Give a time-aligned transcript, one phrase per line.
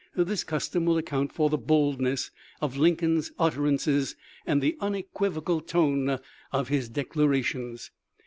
[0.15, 4.15] This custom will account for the bold ness of Lincoln's utterances
[4.47, 6.17] and the unequivocal 1 66 THE LIFE OF LINCOLN.
[6.17, 7.91] tone of his declarations.